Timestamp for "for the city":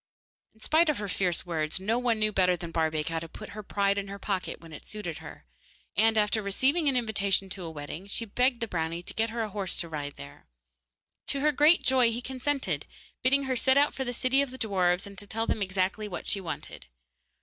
13.93-14.41